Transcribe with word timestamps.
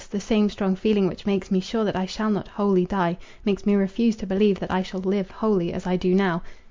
the 0.09 0.19
same 0.19 0.49
strong 0.49 0.75
feeling 0.75 1.05
which 1.07 1.27
makes 1.27 1.51
me 1.51 1.59
sure 1.59 1.83
that 1.85 1.95
I 1.95 2.07
shall 2.07 2.31
not 2.31 2.47
wholly 2.47 2.87
die, 2.87 3.19
makes 3.45 3.67
me 3.67 3.75
refuse 3.75 4.15
to 4.15 4.25
believe 4.25 4.59
that 4.59 4.71
I 4.71 4.81
shall 4.81 4.99
live 5.01 5.29
wholly 5.29 5.71
as 5.71 5.85
I 5.85 5.95
do 5.95 6.15
now. 6.15 6.41